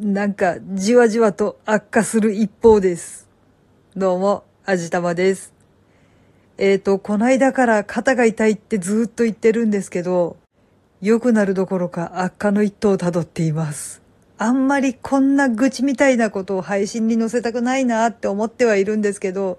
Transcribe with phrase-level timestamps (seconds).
[0.00, 3.28] なんかじわじわと悪化する一方です。
[3.96, 5.52] どうも、あじたまです。
[6.56, 10.36] えーと、こないだから肩が痛いってずーっと言ってるんですけど、
[11.00, 14.00] 良くなるどころか悪化の一途をたどっています。
[14.36, 19.58] あんまりこんな愚痴みたいなことを配信に載せたくないなって思ってはいるんですけど、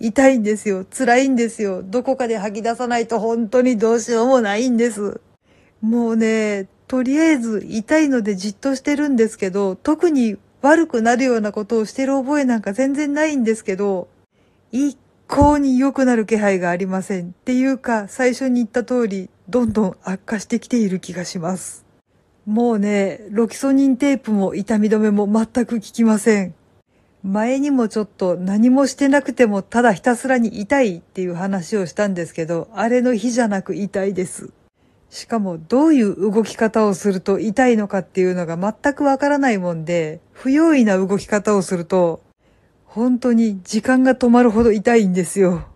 [0.00, 0.84] 痛いんですよ。
[0.84, 1.82] 辛いんですよ。
[1.82, 5.22] どこかで吐き出さないと本当にどうしようもないんです。
[5.80, 14.08] もうね、とりあえず痛いのでじっとしてるんですけど、特に悪くなるようなことをしてる覚えなんか全然ないんですけど、
[14.72, 14.96] 一
[15.28, 17.26] 向に良くなる気配がありません。
[17.26, 21.84] っていうか、最初に言った通り、どんどん悪化してきている気がします。
[22.46, 26.54] もうね、ロキソニンテープも痛み止めも全く効きません。
[27.22, 34.50] 前にもちょっと何もしてなくてもただひたすらに痛いっていう話をしたんですけど、あれの日じゃなく痛いです。
[35.10, 42.20] しかもどういう動き方をすると痛いのかっていうのが全くわからないもんで、不用意な動き方をすると、
[42.84, 45.66] 本当に時間が止まるほど痛いんですよ。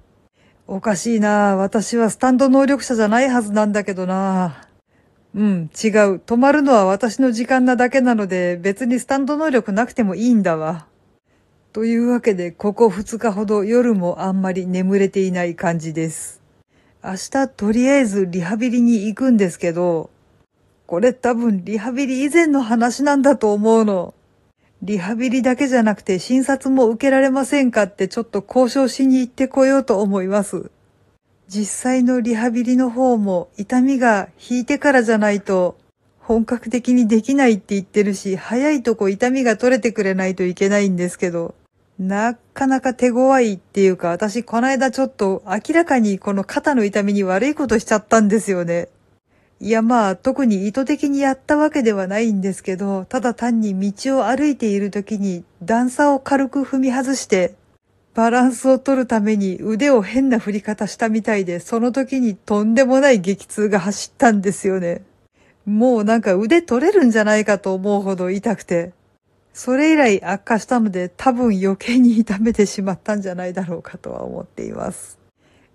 [0.66, 4.69] おかしいな私はスタンド能力者じゃないはずなんだけどな
[5.34, 6.17] うん、違う。
[6.19, 10.86] 止まるのは私の時間なだけなので、別にスタンド能力なくてもいいんだわ。
[11.72, 16.41] というわけで、ここ2日ほど夜もあんまり眠れていない感じです。
[17.05, 20.11] 明日とりあえずリハビリに行くんですけど、
[20.86, 24.14] これ多分リハビリ以前の話なんだと思うの。
[24.83, 30.70] リハビリだけじゃなくて診察も受けられませんかってちょっと交渉しに行ってこようと思います。
[31.48, 35.77] 実際のリハビリの方も痛みが引いてからじゃないと
[36.20, 41.56] 本格的にできないって言ってるし、早いとこ痛みが取れてくれないといけないんですけど、
[42.03, 48.89] なかなか手強いっていうか、私この間ちょっと明らかにこの肩の痛みに悪いことしちゃったんですよね。
[49.61, 57.55] いやまあ特に意図的にやったわけではないんですけど、ただ単に道を歩いている時に段差を軽く踏み外して、
[58.14, 65.02] バランスを取るために腕を変な振り方したみたいで、その時にとんでもない激痛が走ったんですよね。
[65.64, 68.92] もうなんか腕取れるんじゃないかと思うほど痛くて。
[69.52, 75.18] それ以来悪化したので多分余計に痛めてしまったんじゃないだろうかとは思っています。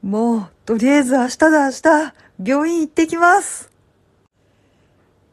[0.01, 3.71] もう、とりあえず明日だ明日、病院行ってきます。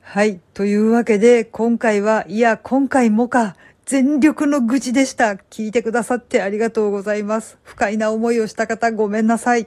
[0.00, 0.40] はい。
[0.54, 5.34] というわけで、今回は、いや、今回もか、全力の愚痴でした。
[5.34, 7.58] 聞いてくださってありがとうございます。
[7.62, 9.66] 不快な思いをした方ごめんなさい。